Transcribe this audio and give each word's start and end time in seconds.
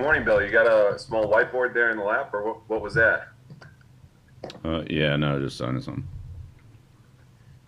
morning, 0.00 0.24
Bill. 0.24 0.42
You 0.42 0.50
got 0.50 0.66
a 0.66 0.98
small 0.98 1.30
whiteboard 1.30 1.74
there 1.74 1.90
in 1.90 1.98
the 1.98 2.04
lap, 2.04 2.32
or 2.32 2.44
what, 2.44 2.68
what 2.68 2.80
was 2.80 2.94
that? 2.94 3.28
Uh, 4.64 4.82
yeah, 4.88 5.16
no, 5.16 5.38
just 5.38 5.58
signing 5.58 5.80
something. 5.80 6.06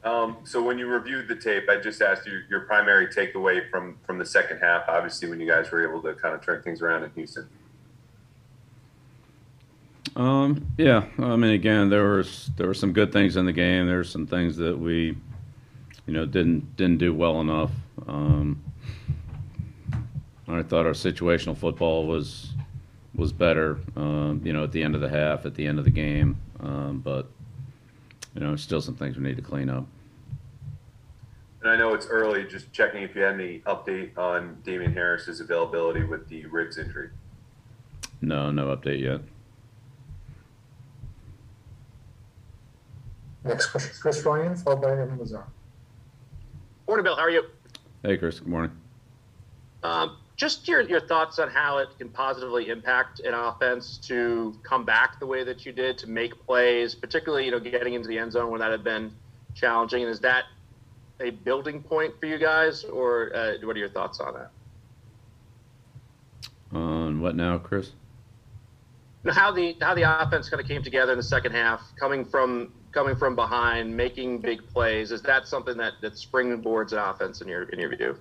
Um, 0.05 0.39
so 0.45 0.63
when 0.63 0.79
you 0.79 0.89
reviewed 0.89 1.29
the 1.29 1.37
tape, 1.37 1.69
I 1.69 1.77
just 1.77 2.03
asked 2.03 2.27
you 2.27 2.41
your 2.51 2.61
primary 2.61 3.07
takeaway 3.07 3.71
from 3.71 3.99
from 4.05 4.19
the 4.19 4.25
second 4.25 4.59
half. 4.59 4.89
Obviously, 4.89 5.29
when 5.29 5.39
you 5.39 5.47
guys 5.47 5.71
were 5.71 5.89
able 5.89 6.03
to 6.03 6.15
kind 6.15 6.35
of 6.35 6.45
turn 6.45 6.63
things 6.63 6.83
around 6.83 7.05
in 7.05 7.11
Houston. 7.11 7.49
Um, 10.17 10.67
yeah, 10.77 11.05
I 11.19 11.37
mean, 11.37 11.53
again, 11.53 11.89
there 11.89 12.05
was 12.05 12.51
there 12.57 12.67
were 12.67 12.75
some 12.75 12.93
good 12.93 13.13
things 13.13 13.37
in 13.37 13.47
the 13.47 13.53
game. 13.53 13.87
There 13.87 13.99
were 13.99 14.05
some 14.05 14.27
things 14.27 14.57
that 14.57 14.77
we, 14.77 15.17
you 16.07 16.13
know, 16.13 16.27
didn't 16.27 16.77
didn't 16.77 16.99
do 16.99 17.15
well 17.15 17.41
enough. 17.41 17.71
Um, 18.09 18.63
I 20.55 20.63
thought 20.63 20.87
our 20.87 20.93
situational 20.93 21.57
football 21.57 22.07
was 22.07 22.53
was 23.15 23.33
better. 23.33 23.79
Um, 23.97 24.41
you 24.45 24.53
know, 24.53 24.65
at 24.65 24.73
the 24.73 24.83
end 24.83 24.95
of 24.95 25.01
the 25.01 25.09
half, 25.09 25.45
at 25.47 25.55
the 25.55 25.67
end 25.67 25.79
of 25.79 25.85
the 25.85 25.91
game, 25.91 26.39
um, 26.61 27.01
but 27.01 27.29
you 28.35 28.41
know, 28.41 28.57
still 28.57 28.81
some 28.81 28.95
things 28.95 29.17
we 29.17 29.23
need 29.23 29.37
to 29.37 29.43
clean 29.43 29.69
up. 29.69 29.87
And 31.63 31.71
I 31.71 31.77
know 31.77 31.95
it's 31.95 32.07
early. 32.07 32.45
Just 32.45 32.73
checking 32.73 33.03
if 33.03 33.15
you 33.15 33.23
had 33.23 33.35
any 33.35 33.61
update 33.61 34.17
on 34.19 34.59
Damien 34.65 34.93
Harris's 34.93 35.41
availability 35.41 36.03
with 36.03 36.29
the 36.29 36.47
ribs 36.47 36.79
injury. 36.79 37.11
No, 38.21 38.51
no 38.51 38.75
update 38.75 39.01
yet. 39.01 39.21
Next 43.45 43.67
question, 43.67 43.93
Chris 44.01 44.25
Ryan, 44.25 44.57
followed 44.57 44.83
by 44.83 44.93
Evan 44.93 45.19
Lazar. 45.19 45.45
Morning, 46.87 47.05
Bill. 47.05 47.17
How 47.17 47.23
are 47.23 47.31
you? 47.31 47.45
Hey, 48.03 48.17
Chris. 48.17 48.39
Good 48.39 48.49
morning. 48.49 48.71
Um, 49.83 50.17
just 50.43 50.67
your, 50.67 50.81
your 50.81 50.99
thoughts 50.99 51.39
on 51.39 51.49
how 51.49 51.79
it 51.79 51.89
can 51.99 52.09
positively 52.09 52.69
impact 52.69 53.21
an 53.21 53.33
offense 53.33 53.97
to 53.97 54.53
come 54.65 54.85
back 54.85 55.21
the 55.21 55.27
way 55.27 55.45
that 55.45 55.65
you 55.65 55.71
did, 55.71 55.97
to 55.97 56.09
make 56.09 56.35
plays, 56.45 56.97
particularly 56.97 57.45
you 57.45 57.53
know 57.53 57.61
getting 57.61 57.95
into 57.95 58.09
the 58.09 58.19
end 58.19 58.33
zone 58.33 58.51
when 58.51 58.59
that 58.59 58.73
had 58.73 58.83
been 58.83 59.13
challenging. 59.55 60.03
And 60.03 60.11
is 60.11 60.19
that 60.19 60.47
a 61.21 61.31
building 61.31 61.81
point 61.81 62.19
for 62.19 62.27
you 62.27 62.39
guys, 62.39 62.83
or 62.83 63.31
uh, 63.37 63.53
what 63.63 63.77
are 63.77 63.79
your 63.79 63.91
thoughts 63.91 64.19
on 64.19 64.35
that? 64.35 64.51
On 66.77 67.21
what 67.21 67.37
now, 67.37 67.59
Chris? 67.59 67.93
How 69.31 69.53
the 69.53 69.77
how 69.81 69.95
the 69.95 70.23
offense 70.23 70.49
kind 70.49 70.61
of 70.61 70.67
came 70.67 70.83
together 70.83 71.13
in 71.13 71.19
the 71.19 71.23
second 71.23 71.53
half, 71.53 71.83
coming 72.01 72.25
from 72.25 72.73
coming 72.91 73.15
from 73.15 73.37
behind, 73.37 73.97
making 73.97 74.41
big 74.41 74.67
plays. 74.73 75.13
Is 75.13 75.23
that 75.23 75.47
something 75.47 75.77
that 75.77 75.93
that 76.01 76.15
springboards 76.15 76.91
an 76.91 76.99
offense 76.99 77.43
in 77.43 77.47
your 77.47 77.63
in 77.69 77.79
your 77.79 77.97
view? 77.97 78.19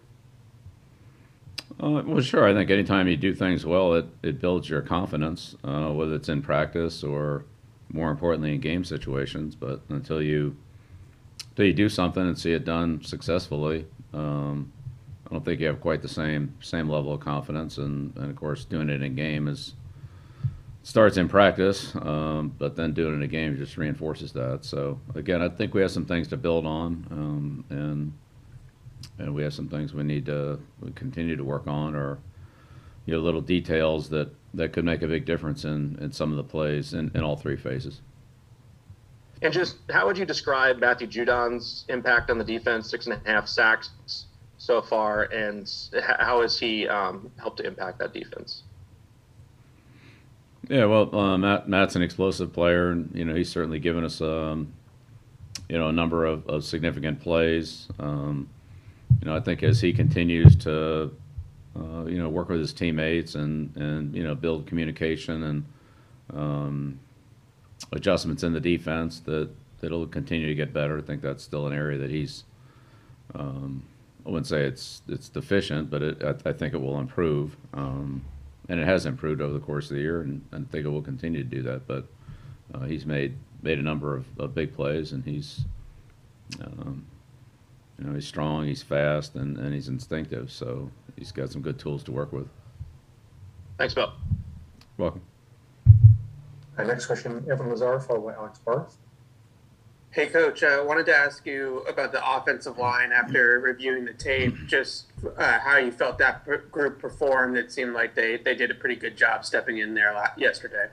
Uh, 1.79 2.01
well, 2.05 2.21
sure. 2.21 2.47
I 2.47 2.53
think 2.53 2.69
anytime 2.69 3.07
you 3.07 3.17
do 3.17 3.33
things 3.33 3.65
well, 3.65 3.93
it, 3.93 4.05
it 4.23 4.41
builds 4.41 4.69
your 4.69 4.81
confidence, 4.81 5.55
uh, 5.63 5.89
whether 5.89 6.15
it's 6.15 6.29
in 6.29 6.41
practice 6.41 7.03
or 7.03 7.45
more 7.91 8.11
importantly 8.11 8.53
in 8.53 8.61
game 8.61 8.83
situations. 8.83 9.55
But 9.55 9.81
until 9.89 10.21
you 10.21 10.55
until 11.51 11.65
you 11.65 11.73
do 11.73 11.89
something 11.89 12.23
and 12.23 12.37
see 12.37 12.53
it 12.53 12.65
done 12.65 13.03
successfully, 13.03 13.85
um, 14.13 14.71
I 15.27 15.33
don't 15.33 15.43
think 15.43 15.59
you 15.59 15.67
have 15.67 15.81
quite 15.81 16.01
the 16.01 16.07
same 16.07 16.55
same 16.61 16.89
level 16.89 17.13
of 17.13 17.19
confidence. 17.21 17.77
And, 17.77 18.15
and 18.17 18.29
of 18.29 18.35
course, 18.35 18.65
doing 18.65 18.89
it 18.89 19.01
in 19.01 19.15
game 19.15 19.47
is 19.47 19.75
starts 20.83 21.17
in 21.17 21.29
practice, 21.29 21.95
um, 21.95 22.53
but 22.57 22.75
then 22.75 22.93
doing 22.93 23.13
it 23.13 23.17
in 23.17 23.21
a 23.23 23.27
game 23.27 23.55
just 23.55 23.77
reinforces 23.77 24.31
that. 24.33 24.65
So 24.65 24.99
again, 25.15 25.41
I 25.41 25.49
think 25.49 25.73
we 25.73 25.81
have 25.81 25.91
some 25.91 26.05
things 26.05 26.27
to 26.29 26.37
build 26.37 26.65
on, 26.65 27.05
um, 27.11 27.65
and 27.69 28.13
and 29.19 29.33
we 29.33 29.43
have 29.43 29.53
some 29.53 29.67
things 29.67 29.93
we 29.93 30.03
need 30.03 30.25
to 30.25 30.59
we 30.81 30.91
continue 30.91 31.35
to 31.35 31.43
work 31.43 31.67
on, 31.67 31.95
or 31.95 32.19
you 33.05 33.13
know, 33.13 33.19
little 33.19 33.41
details 33.41 34.09
that 34.09 34.29
that 34.53 34.73
could 34.73 34.85
make 34.85 35.01
a 35.01 35.07
big 35.07 35.25
difference 35.25 35.65
in 35.65 35.97
in 36.01 36.11
some 36.11 36.31
of 36.31 36.37
the 36.37 36.43
plays 36.43 36.93
in, 36.93 37.11
in 37.13 37.21
all 37.23 37.35
three 37.35 37.57
phases. 37.57 38.01
And 39.41 39.51
just 39.51 39.77
how 39.89 40.05
would 40.05 40.17
you 40.17 40.25
describe 40.25 40.79
Matthew 40.79 41.07
Judon's 41.07 41.85
impact 41.89 42.29
on 42.29 42.37
the 42.37 42.43
defense? 42.43 42.89
Six 42.89 43.07
and 43.07 43.19
a 43.25 43.29
half 43.29 43.47
sacks 43.47 43.89
so 44.57 44.81
far, 44.81 45.23
and 45.23 45.71
how 46.19 46.41
has 46.41 46.59
he 46.59 46.87
um, 46.87 47.31
helped 47.39 47.57
to 47.57 47.65
impact 47.65 47.97
that 47.99 48.13
defense? 48.13 48.63
Yeah, 50.69 50.85
well, 50.85 51.13
uh, 51.15 51.37
Matt 51.37 51.67
Matt's 51.67 51.95
an 51.95 52.03
explosive 52.03 52.53
player, 52.53 52.91
and 52.91 53.09
you 53.15 53.25
know 53.25 53.33
he's 53.33 53.49
certainly 53.49 53.79
given 53.79 54.03
us 54.03 54.21
um, 54.21 54.71
you 55.67 55.77
know 55.77 55.87
a 55.87 55.91
number 55.91 56.25
of, 56.25 56.47
of 56.47 56.63
significant 56.63 57.19
plays. 57.19 57.87
Um, 57.97 58.47
you 59.21 59.29
know, 59.29 59.35
I 59.35 59.39
think 59.39 59.63
as 59.63 59.79
he 59.79 59.93
continues 59.93 60.55
to 60.57 61.11
uh, 61.75 62.05
you 62.05 62.17
know 62.17 62.27
work 62.27 62.49
with 62.49 62.59
his 62.59 62.73
teammates 62.73 63.35
and 63.35 63.75
and 63.77 64.15
you 64.15 64.23
know 64.23 64.35
build 64.35 64.67
communication 64.67 65.43
and 65.43 65.65
um, 66.33 66.99
adjustments 67.91 68.43
in 68.43 68.53
the 68.53 68.59
defense, 68.59 69.19
that 69.21 69.49
that'll 69.79 70.07
continue 70.07 70.47
to 70.47 70.55
get 70.55 70.73
better. 70.73 70.97
I 70.97 71.01
think 71.01 71.21
that's 71.21 71.43
still 71.43 71.67
an 71.67 71.73
area 71.73 71.97
that 71.99 72.09
he's. 72.09 72.43
Um, 73.33 73.83
I 74.25 74.29
wouldn't 74.29 74.47
say 74.47 74.63
it's 74.63 75.01
it's 75.07 75.29
deficient, 75.29 75.89
but 75.89 76.01
it, 76.01 76.23
I, 76.23 76.49
I, 76.49 76.53
think 76.53 76.73
it 76.73 76.81
will 76.81 76.99
improve. 76.99 77.55
Um, 77.73 78.23
and 78.69 78.79
it 78.79 78.85
has 78.85 79.05
improved 79.05 79.41
over 79.41 79.53
the 79.53 79.59
course 79.59 79.89
of 79.89 79.95
the 79.95 80.01
year, 80.01 80.21
and, 80.21 80.41
and 80.51 80.67
I 80.67 80.71
think 80.71 80.85
it 80.85 80.89
will 80.89 81.01
continue 81.01 81.43
to 81.43 81.49
do 81.49 81.61
that. 81.63 81.87
But 81.87 82.05
uh, 82.73 82.85
he's 82.85 83.05
made 83.05 83.35
made 83.63 83.79
a 83.79 83.81
number 83.81 84.15
of, 84.15 84.25
of 84.39 84.53
big 84.53 84.73
plays, 84.73 85.11
and 85.11 85.23
he's 85.23 85.65
um, 86.61 87.05
you 88.01 88.07
know 88.07 88.15
he's 88.15 88.27
strong, 88.27 88.65
he's 88.65 88.81
fast, 88.81 89.35
and, 89.35 89.57
and 89.57 89.73
he's 89.73 89.87
instinctive. 89.87 90.51
So 90.51 90.89
he's 91.15 91.31
got 91.31 91.51
some 91.51 91.61
good 91.61 91.77
tools 91.77 92.03
to 92.05 92.11
work 92.11 92.33
with. 92.33 92.47
Thanks, 93.77 93.93
Bill. 93.93 94.11
Welcome. 94.97 95.21
Our 96.77 96.85
next 96.85 97.05
question, 97.05 97.45
Evan 97.49 97.69
Lazar, 97.69 97.99
followed 97.99 98.25
by 98.25 98.33
Alex 98.33 98.59
Barth. 98.59 98.97
Hey, 100.09 100.27
Coach. 100.27 100.63
I 100.63 100.79
uh, 100.79 100.83
wanted 100.83 101.05
to 101.05 101.15
ask 101.15 101.45
you 101.45 101.79
about 101.87 102.11
the 102.11 102.27
offensive 102.27 102.77
line 102.77 103.11
after 103.11 103.59
reviewing 103.59 104.05
the 104.05 104.13
tape, 104.13 104.55
just 104.65 105.05
uh, 105.37 105.59
how 105.59 105.77
you 105.77 105.91
felt 105.91 106.17
that 106.17 106.43
per- 106.43 106.57
group 106.57 106.99
performed. 106.99 107.55
It 107.55 107.71
seemed 107.71 107.93
like 107.93 108.15
they, 108.15 108.37
they 108.37 108.55
did 108.55 108.71
a 108.71 108.75
pretty 108.75 108.95
good 108.95 109.15
job 109.15 109.45
stepping 109.45 109.77
in 109.77 109.93
there 109.93 110.13
yesterday. 110.37 110.87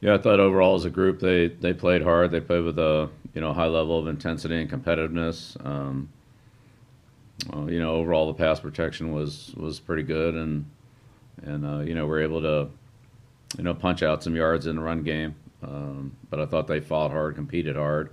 Yeah, 0.00 0.14
I 0.14 0.18
thought 0.18 0.38
overall 0.38 0.76
as 0.76 0.84
a 0.84 0.90
group 0.90 1.20
they, 1.20 1.48
they 1.48 1.74
played 1.74 2.02
hard. 2.02 2.30
They 2.30 2.40
played 2.40 2.62
with 2.62 2.78
a 2.78 3.10
you 3.36 3.42
know 3.42 3.52
high 3.52 3.66
level 3.66 3.98
of 3.98 4.08
intensity 4.08 4.62
and 4.62 4.70
competitiveness. 4.70 5.62
Um, 5.64 6.08
well, 7.52 7.70
you 7.70 7.78
know, 7.78 7.94
overall 7.94 8.26
the 8.26 8.34
pass 8.34 8.58
protection 8.58 9.12
was 9.12 9.52
was 9.58 9.78
pretty 9.78 10.02
good, 10.02 10.34
and 10.34 10.64
and 11.42 11.66
uh, 11.66 11.80
you 11.80 11.94
know 11.94 12.06
we're 12.06 12.22
able 12.22 12.40
to 12.40 12.70
you 13.58 13.62
know 13.62 13.74
punch 13.74 14.02
out 14.02 14.24
some 14.24 14.34
yards 14.34 14.66
in 14.66 14.76
the 14.76 14.82
run 14.82 15.02
game. 15.02 15.34
Um, 15.62 16.16
but 16.30 16.40
I 16.40 16.46
thought 16.46 16.66
they 16.66 16.80
fought 16.80 17.10
hard, 17.10 17.34
competed 17.34 17.76
hard, 17.76 18.10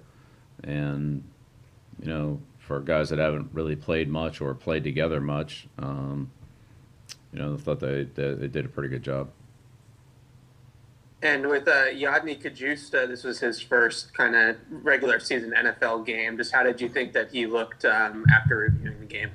and 0.66 1.24
you 2.02 2.10
know, 2.10 2.42
for 2.60 2.82
guys 2.82 3.10
that 3.10 3.20
haven't 3.20 3.50
really 3.54 3.78
played 3.78 4.10
much 4.10 4.42
or 4.42 4.54
played 4.54 4.84
together 4.84 5.22
much, 5.22 5.68
um, 5.80 6.32
you 7.32 7.40
know, 7.40 7.54
I 7.54 7.58
thought 7.58 7.80
they, 7.80 8.04
they, 8.04 8.34
they 8.34 8.48
did 8.50 8.66
a 8.66 8.70
pretty 8.70 8.90
good 8.90 9.04
job. 9.04 9.30
And 11.24 11.48
with 11.48 11.68
uh, 11.68 11.88
Yodny 11.88 12.40
Cajuste, 12.40 13.08
this 13.08 13.24
was 13.24 13.40
his 13.40 13.60
first 13.60 14.14
kind 14.14 14.36
of 14.36 14.58
regular 14.70 15.20
season 15.20 15.54
NFL 15.58 16.06
game. 16.06 16.38
Just 16.38 16.54
how 16.54 16.64
did 16.64 16.80
you 16.80 16.90
think 16.90 17.14
that 17.14 17.32
he 17.32 17.48
looked 17.48 17.86
um, 17.86 18.26
after 18.32 18.58
reviewing 18.58 19.00
the 19.00 19.06
game? 19.06 19.32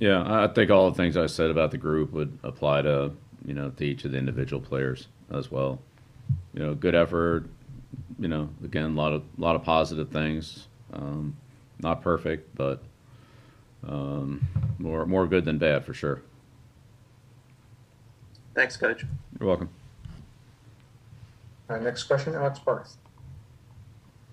Yeah, 0.00 0.24
I 0.26 0.48
think 0.48 0.70
all 0.70 0.90
the 0.90 0.96
things 0.96 1.16
I 1.16 1.26
said 1.26 1.50
about 1.50 1.70
the 1.70 1.78
group 1.78 2.12
would 2.12 2.38
apply 2.42 2.82
to 2.82 3.12
you 3.44 3.54
know 3.54 3.70
to 3.70 3.84
each 3.84 4.04
of 4.04 4.12
the 4.12 4.18
individual 4.18 4.60
players 4.60 5.08
as 5.30 5.50
well 5.50 5.80
you 6.56 6.62
know, 6.62 6.74
good 6.74 6.94
effort. 6.94 7.44
You 8.18 8.28
know, 8.28 8.48
again, 8.64 8.84
a 8.84 9.00
lot 9.00 9.12
of 9.12 9.22
a 9.38 9.40
lot 9.40 9.56
of 9.56 9.62
positive 9.62 10.10
things. 10.10 10.66
Um, 10.92 11.36
not 11.80 12.02
perfect, 12.02 12.56
but 12.56 12.82
um, 13.86 14.46
more 14.78 15.06
more 15.06 15.26
good 15.26 15.44
than 15.44 15.58
bad 15.58 15.84
for 15.84 15.94
sure. 15.94 16.22
Thanks, 18.54 18.76
Coach. 18.76 19.04
You're 19.38 19.48
welcome. 19.48 19.68
Our 21.68 21.80
next 21.80 22.04
question, 22.04 22.34
Alex 22.34 22.60
Barth. 22.60 22.96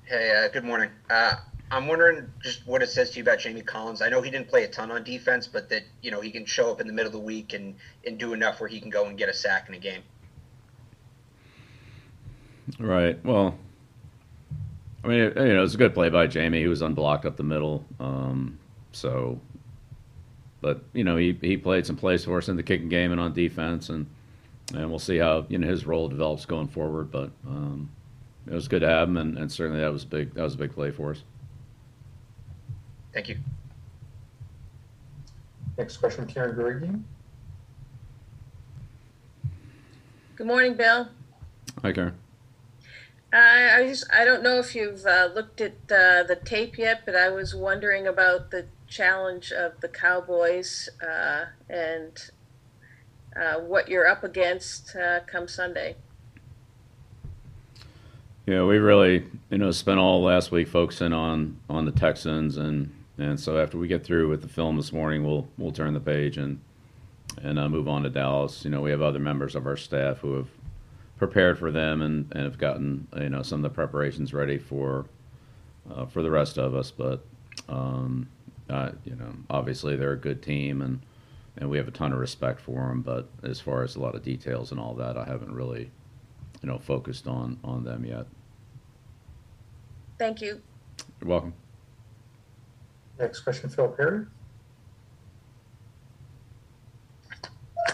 Hey, 0.05 0.31
uh, 0.45 0.49
good 0.49 0.63
morning. 0.63 0.89
Uh, 1.09 1.35
I'm 1.71 1.87
wondering 1.87 2.29
just 2.43 2.67
what 2.67 2.83
it 2.83 2.89
says 2.89 3.09
to 3.11 3.17
you 3.17 3.23
about 3.23 3.39
Jamie 3.39 3.61
Collins. 3.61 4.01
I 4.03 4.09
know 4.09 4.21
he 4.21 4.29
didn't 4.29 4.47
play 4.47 4.63
a 4.63 4.67
ton 4.67 4.91
on 4.91 5.03
defense, 5.03 5.47
but 5.47 5.69
that 5.69 5.83
you 6.03 6.11
know 6.11 6.21
he 6.21 6.29
can 6.29 6.45
show 6.45 6.71
up 6.71 6.79
in 6.79 6.85
the 6.85 6.93
middle 6.93 7.07
of 7.07 7.13
the 7.13 7.19
week 7.19 7.53
and 7.53 7.75
and 8.05 8.19
do 8.19 8.33
enough 8.33 8.59
where 8.59 8.69
he 8.69 8.79
can 8.79 8.91
go 8.91 9.07
and 9.07 9.17
get 9.17 9.29
a 9.29 9.33
sack 9.33 9.67
in 9.67 9.73
a 9.73 9.79
game. 9.79 10.03
Right. 12.77 13.23
Well, 13.25 13.57
I 15.03 15.07
mean, 15.07 15.17
you 15.19 15.33
know, 15.33 15.57
it 15.57 15.61
was 15.61 15.73
a 15.73 15.77
good 15.77 15.95
play 15.95 16.09
by 16.09 16.27
Jamie. 16.27 16.59
He 16.59 16.67
was 16.67 16.83
unblocked 16.83 17.25
up 17.25 17.35
the 17.35 17.43
middle. 17.43 17.83
Um, 17.99 18.59
so, 18.91 19.39
but 20.61 20.83
you 20.93 21.03
know, 21.03 21.17
he 21.17 21.37
he 21.41 21.57
played 21.57 21.87
some 21.87 21.95
plays 21.95 22.25
for 22.25 22.37
us 22.37 22.49
in 22.49 22.55
the 22.55 22.63
kicking 22.63 22.89
game 22.89 23.11
and 23.11 23.19
on 23.19 23.33
defense, 23.33 23.89
and 23.89 24.05
and 24.73 24.89
we'll 24.89 24.99
see 24.99 25.17
how 25.17 25.45
you 25.49 25.57
know 25.57 25.67
his 25.67 25.85
role 25.85 26.09
develops 26.09 26.45
going 26.45 26.67
forward. 26.67 27.11
But 27.11 27.31
um, 27.47 27.89
it 28.47 28.53
was 28.53 28.67
good 28.67 28.81
to 28.81 28.89
have 28.89 29.07
him, 29.07 29.17
and, 29.17 29.37
and 29.37 29.51
certainly 29.51 29.81
that 29.81 29.91
was 29.91 30.05
big. 30.05 30.33
That 30.33 30.43
was 30.43 30.55
a 30.55 30.57
big 30.57 30.73
play 30.73 30.91
for 30.91 31.11
us. 31.11 31.23
Thank 33.13 33.29
you. 33.29 33.37
Next 35.77 35.97
question, 35.97 36.25
Karen 36.25 36.55
Guregian. 36.55 37.03
Good 40.35 40.47
morning, 40.47 40.75
Bill. 40.75 41.09
Hi, 41.81 41.91
Karen. 41.91 42.15
I, 43.31 43.79
I 43.79 43.87
just 43.87 44.05
I 44.13 44.25
don't 44.25 44.43
know 44.43 44.59
if 44.59 44.75
you've 44.75 45.05
uh, 45.05 45.29
looked 45.33 45.61
at 45.61 45.73
uh, 45.91 46.23
the 46.23 46.39
tape 46.43 46.77
yet, 46.77 47.01
but 47.05 47.15
I 47.15 47.29
was 47.29 47.55
wondering 47.55 48.07
about 48.07 48.51
the 48.51 48.67
challenge 48.87 49.51
of 49.51 49.81
the 49.81 49.87
Cowboys 49.87 50.87
uh, 51.01 51.45
and 51.69 52.29
uh, 53.35 53.59
what 53.59 53.89
you're 53.89 54.07
up 54.07 54.23
against 54.23 54.95
uh, 54.95 55.21
come 55.27 55.47
Sunday. 55.47 55.95
Yeah, 58.45 58.63
we 58.63 58.77
really, 58.77 59.25
you 59.49 59.57
know, 59.57 59.71
spent 59.71 59.99
all 59.99 60.21
last 60.21 60.51
week 60.51 60.67
focusing 60.67 61.13
on 61.13 61.57
on 61.69 61.85
the 61.85 61.91
Texans, 61.91 62.57
and 62.57 62.93
and 63.17 63.39
so 63.39 63.57
after 63.57 63.77
we 63.77 63.87
get 63.87 64.03
through 64.03 64.29
with 64.29 64.41
the 64.41 64.49
film 64.49 64.75
this 64.75 64.91
morning, 64.91 65.23
we'll 65.25 65.47
we'll 65.57 65.71
turn 65.71 65.93
the 65.93 66.01
page 66.01 66.37
and 66.37 66.59
and 67.41 67.57
uh, 67.57 67.69
move 67.69 67.87
on 67.87 68.03
to 68.03 68.09
Dallas. 68.09 68.65
You 68.65 68.71
know, 68.71 68.81
we 68.81 68.91
have 68.91 69.01
other 69.01 69.19
members 69.19 69.55
of 69.55 69.65
our 69.65 69.77
staff 69.77 70.17
who 70.17 70.35
have 70.35 70.47
prepared 71.17 71.57
for 71.57 71.71
them 71.71 72.01
and, 72.01 72.29
and 72.33 72.43
have 72.43 72.57
gotten 72.57 73.07
you 73.17 73.29
know 73.29 73.43
some 73.43 73.63
of 73.63 73.71
the 73.71 73.73
preparations 73.73 74.33
ready 74.33 74.57
for 74.57 75.05
uh, 75.89 76.05
for 76.05 76.21
the 76.21 76.31
rest 76.31 76.57
of 76.57 76.75
us. 76.75 76.91
But 76.91 77.23
um, 77.69 78.27
uh, 78.69 78.91
you 79.05 79.15
know, 79.15 79.33
obviously 79.49 79.95
they're 79.95 80.11
a 80.11 80.17
good 80.17 80.41
team, 80.41 80.81
and 80.81 81.01
and 81.57 81.69
we 81.69 81.77
have 81.77 81.87
a 81.87 81.91
ton 81.91 82.13
of 82.13 82.19
respect 82.19 82.59
for 82.59 82.87
them. 82.87 83.01
But 83.01 83.29
as 83.43 83.59
far 83.59 83.83
as 83.83 83.95
a 83.95 83.99
lot 83.99 84.15
of 84.15 84.23
details 84.23 84.71
and 84.71 84.79
all 84.79 84.93
that, 84.95 85.17
I 85.17 85.25
haven't 85.25 85.53
really 85.53 85.91
you 86.61 86.69
know 86.69 86.79
focused 86.79 87.27
on 87.27 87.59
on 87.63 87.83
them 87.83 88.05
yet. 88.05 88.25
Thank 90.17 90.41
you. 90.41 90.61
You're 91.19 91.29
welcome. 91.29 91.53
Next 93.19 93.41
question, 93.41 93.69
Phil 93.69 93.89
Perry. 93.89 94.25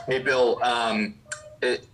Hey, 0.05 0.19
Bill. 0.19 0.59
Um, 0.63 1.15
it 1.61 1.85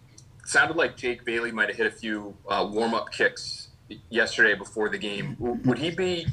sounded 0.45 0.77
like 0.77 0.95
Jake 0.95 1.25
Bailey 1.25 1.51
might 1.51 1.69
have 1.69 1.77
hit 1.77 1.87
a 1.87 1.91
few 1.91 2.35
uh, 2.47 2.67
warm-up 2.69 3.11
kicks 3.11 3.69
yesterday 4.09 4.55
before 4.55 4.89
the 4.89 4.97
game. 4.97 5.35
Would 5.39 5.77
he 5.77 5.91
be 5.91 6.27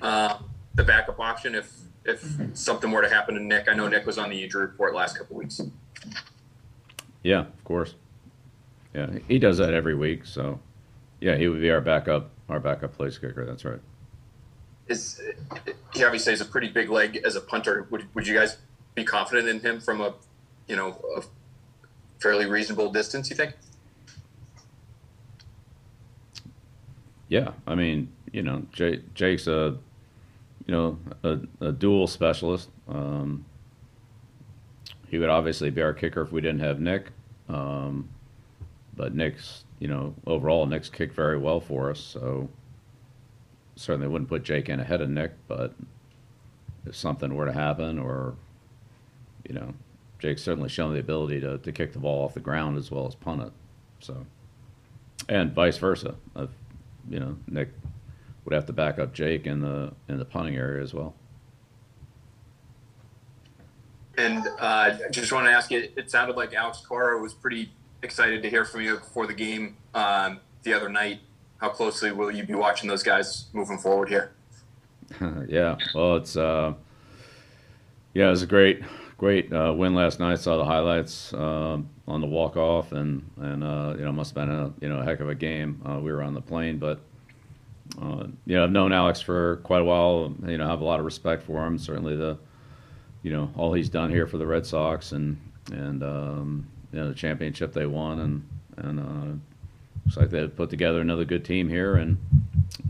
uh, 0.00 0.38
the 0.74 0.84
backup 0.84 1.20
option 1.20 1.54
if 1.54 1.70
if 2.06 2.24
something 2.54 2.90
were 2.90 3.02
to 3.02 3.08
happen 3.08 3.34
to 3.34 3.42
Nick? 3.42 3.68
I 3.68 3.74
know 3.74 3.88
Nick 3.88 4.06
was 4.06 4.18
on 4.18 4.30
the 4.30 4.42
injury 4.42 4.62
report 4.62 4.94
last 4.94 5.18
couple 5.18 5.36
weeks. 5.36 5.60
Yeah, 7.22 7.40
of 7.40 7.64
course. 7.64 7.94
Yeah, 8.94 9.18
he 9.28 9.38
does 9.38 9.58
that 9.58 9.74
every 9.74 9.94
week. 9.94 10.24
So, 10.24 10.60
yeah, 11.20 11.36
he 11.36 11.48
would 11.48 11.60
be 11.60 11.70
our 11.70 11.80
backup, 11.80 12.30
our 12.48 12.60
backup 12.60 12.96
place 12.96 13.18
kicker. 13.18 13.44
That's 13.44 13.64
right. 13.64 13.80
Is 14.88 15.20
he 15.92 16.04
obviously 16.04 16.32
has 16.32 16.40
a 16.40 16.44
pretty 16.44 16.68
big 16.68 16.88
leg 16.88 17.16
as 17.24 17.34
a 17.34 17.40
punter? 17.40 17.86
Would 17.90 18.14
would 18.14 18.26
you 18.26 18.34
guys 18.34 18.58
be 18.94 19.04
confident 19.04 19.48
in 19.48 19.60
him 19.60 19.80
from 19.80 20.00
a 20.00 20.14
you 20.68 20.76
know 20.76 21.00
a 21.16 21.22
fairly 22.20 22.46
reasonable 22.46 22.92
distance? 22.92 23.28
You 23.28 23.36
think? 23.36 23.54
Yeah, 27.28 27.50
I 27.66 27.74
mean, 27.74 28.12
you 28.32 28.42
know, 28.42 28.62
Jake, 28.72 29.14
Jake's 29.14 29.48
a, 29.48 29.76
you 30.66 30.74
know, 30.74 30.98
a, 31.22 31.38
a 31.66 31.72
dual 31.72 32.06
specialist. 32.06 32.70
Um, 32.88 33.44
he 35.08 35.18
would 35.18 35.28
obviously 35.28 35.70
be 35.70 35.82
our 35.82 35.94
kicker 35.94 36.22
if 36.22 36.32
we 36.32 36.40
didn't 36.40 36.60
have 36.60 36.80
Nick. 36.80 37.12
Um, 37.48 38.08
but 38.96 39.14
Nick's, 39.14 39.64
you 39.78 39.88
know, 39.88 40.14
overall, 40.26 40.66
Nick's 40.66 40.88
kicked 40.88 41.14
very 41.14 41.38
well 41.38 41.60
for 41.60 41.90
us. 41.90 42.00
So 42.00 42.48
certainly 43.76 44.08
wouldn't 44.08 44.28
put 44.28 44.42
Jake 44.42 44.68
in 44.68 44.80
ahead 44.80 45.00
of 45.00 45.10
Nick. 45.10 45.32
But 45.46 45.74
if 46.84 46.96
something 46.96 47.34
were 47.34 47.46
to 47.46 47.52
happen, 47.52 47.98
or, 47.98 48.34
you 49.48 49.54
know, 49.54 49.72
Jake's 50.18 50.42
certainly 50.42 50.68
shown 50.68 50.92
the 50.92 51.00
ability 51.00 51.40
to, 51.40 51.58
to 51.58 51.72
kick 51.72 51.92
the 51.92 51.98
ball 51.98 52.24
off 52.24 52.34
the 52.34 52.40
ground 52.40 52.76
as 52.76 52.90
well 52.90 53.06
as 53.06 53.14
punt 53.14 53.42
it. 53.42 53.52
So, 54.00 54.26
and 55.28 55.52
vice 55.52 55.78
versa. 55.78 56.16
If, 56.34 56.50
you 57.08 57.20
know, 57.20 57.36
Nick 57.46 57.68
would 58.46 58.54
have 58.54 58.64
to 58.66 58.72
back 58.72 58.98
up 58.98 59.12
Jake 59.12 59.44
in 59.44 59.60
the 59.60 59.92
in 60.08 60.18
the 60.18 60.24
punting 60.24 60.56
area 60.56 60.82
as 60.82 60.94
well. 60.94 61.14
And 64.16 64.48
uh, 64.58 64.96
just 65.10 65.30
want 65.32 65.46
to 65.46 65.52
ask 65.52 65.70
you, 65.70 65.90
it 65.94 66.10
sounded 66.10 66.36
like 66.36 66.54
Alex 66.54 66.80
Cora 66.80 67.20
was 67.20 67.34
pretty 67.34 67.70
excited 68.02 68.42
to 68.42 68.48
hear 68.48 68.64
from 68.64 68.80
you 68.80 68.96
before 68.96 69.26
the 69.26 69.34
game 69.34 69.76
um, 69.94 70.40
the 70.62 70.72
other 70.72 70.88
night. 70.88 71.20
How 71.58 71.68
closely 71.68 72.12
will 72.12 72.30
you 72.30 72.44
be 72.44 72.54
watching 72.54 72.88
those 72.88 73.02
guys 73.02 73.46
moving 73.52 73.78
forward 73.78 74.08
here? 74.08 74.32
yeah, 75.48 75.76
well, 75.94 76.16
it's 76.16 76.36
uh, 76.36 76.74
yeah, 78.14 78.28
it 78.28 78.30
was 78.30 78.42
a 78.42 78.46
great 78.46 78.82
great 79.18 79.52
uh, 79.52 79.74
win 79.76 79.94
last 79.94 80.20
night. 80.20 80.38
Saw 80.38 80.56
the 80.56 80.64
highlights 80.64 81.34
um 81.34 81.90
on 82.06 82.20
the 82.20 82.26
walk 82.26 82.56
off, 82.56 82.92
and 82.92 83.28
and 83.38 83.64
uh, 83.64 83.94
you 83.98 84.04
know 84.04 84.12
must 84.12 84.34
have 84.34 84.46
been 84.46 84.54
a 84.54 84.72
you 84.80 84.88
know 84.88 85.00
a 85.00 85.04
heck 85.04 85.20
of 85.20 85.28
a 85.28 85.34
game. 85.34 85.82
Uh, 85.84 85.98
we 85.98 86.12
were 86.12 86.22
on 86.22 86.32
the 86.32 86.40
plane, 86.40 86.78
but 86.78 87.00
uh, 88.00 88.26
you 88.46 88.56
know 88.56 88.64
I've 88.64 88.70
known 88.70 88.92
Alex 88.92 89.20
for 89.20 89.56
quite 89.58 89.80
a 89.80 89.84
while. 89.84 90.34
You 90.46 90.58
know, 90.58 90.66
I 90.66 90.70
have 90.70 90.80
a 90.80 90.84
lot 90.84 90.98
of 90.98 91.04
respect 91.04 91.42
for 91.42 91.66
him. 91.66 91.78
Certainly 91.78 92.16
the 92.16 92.38
you 93.22 93.32
know 93.32 93.50
all 93.56 93.72
he's 93.72 93.88
done 93.88 94.10
here 94.10 94.26
for 94.26 94.38
the 94.38 94.46
Red 94.46 94.66
Sox 94.66 95.12
and 95.12 95.40
and 95.72 96.02
um, 96.02 96.66
you 96.92 97.00
know 97.00 97.08
the 97.08 97.14
championship 97.14 97.72
they 97.72 97.86
won 97.86 98.20
and 98.20 98.48
and 98.76 99.00
uh, 99.00 99.34
looks 100.04 100.16
like 100.16 100.30
they've 100.30 100.54
put 100.54 100.70
together 100.70 101.00
another 101.00 101.24
good 101.24 101.44
team 101.44 101.68
here 101.68 101.96
and 101.96 102.16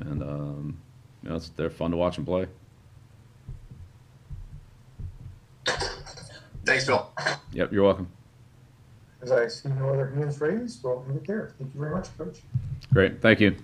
and 0.00 0.22
um, 0.22 0.80
you 1.22 1.30
know 1.30 1.36
it's, 1.36 1.48
they're 1.50 1.70
fun 1.70 1.90
to 1.90 1.96
watch 1.96 2.18
and 2.18 2.26
play. 2.26 2.46
Thanks, 6.64 6.84
Bill. 6.84 7.12
Yep, 7.52 7.72
you're 7.72 7.84
welcome. 7.84 8.08
As 9.22 9.30
I 9.30 9.46
see 9.46 9.68
no 9.68 9.88
other 9.88 10.08
hands 10.08 10.40
raised, 10.40 10.82
we'll 10.82 11.04
end 11.08 11.16
it 11.16 11.26
there. 11.26 11.52
Thank 11.58 11.72
you 11.72 11.80
very 11.80 11.94
much, 11.94 12.08
Coach. 12.18 12.40
Great, 12.92 13.22
thank 13.22 13.40
you. 13.40 13.56